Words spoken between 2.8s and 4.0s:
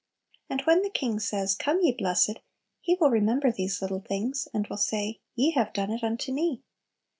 will remember these